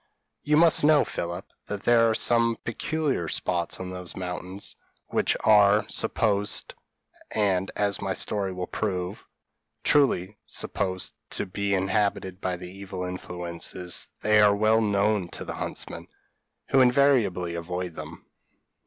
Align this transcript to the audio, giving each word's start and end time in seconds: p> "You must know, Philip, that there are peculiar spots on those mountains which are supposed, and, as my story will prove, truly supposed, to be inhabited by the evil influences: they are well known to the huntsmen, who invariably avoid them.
p> 0.43 0.49
"You 0.49 0.57
must 0.57 0.83
know, 0.83 1.03
Philip, 1.03 1.45
that 1.67 1.83
there 1.83 2.09
are 2.09 2.15
peculiar 2.63 3.27
spots 3.27 3.79
on 3.79 3.91
those 3.91 4.15
mountains 4.15 4.75
which 5.09 5.37
are 5.43 5.87
supposed, 5.89 6.73
and, 7.29 7.69
as 7.75 8.01
my 8.01 8.11
story 8.11 8.51
will 8.51 8.65
prove, 8.65 9.27
truly 9.83 10.39
supposed, 10.47 11.13
to 11.29 11.45
be 11.45 11.75
inhabited 11.75 12.41
by 12.41 12.57
the 12.57 12.71
evil 12.71 13.05
influences: 13.05 14.09
they 14.23 14.41
are 14.41 14.55
well 14.55 14.81
known 14.81 15.27
to 15.29 15.45
the 15.45 15.53
huntsmen, 15.53 16.07
who 16.69 16.81
invariably 16.81 17.53
avoid 17.53 17.93
them. 17.93 18.25